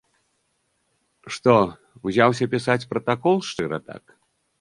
Што 1.35 1.53
ўзяўся 2.07 2.47
пісаць 2.55 2.87
пратакол 2.95 3.37
шчыра 3.51 3.79
так? 3.91 4.03